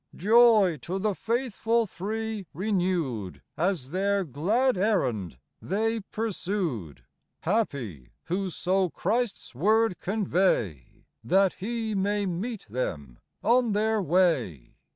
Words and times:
Joy 0.15 0.77
to 0.81 0.97
the 0.97 1.13
faithful 1.13 1.85
three 1.85 2.47
renewed, 2.55 3.43
As 3.55 3.91
their 3.91 4.23
glad 4.23 4.75
errand 4.75 5.37
they 5.61 5.99
pursued! 5.99 7.03
Happy, 7.41 8.09
who 8.23 8.49
so 8.49 8.89
Christ's 8.89 9.53
word 9.53 9.99
convey, 9.99 11.03
That 11.23 11.53
He 11.53 11.93
may 11.93 12.25
meet 12.25 12.65
them 12.71 13.19
on 13.43 13.73
their 13.73 14.01
way 14.01 14.73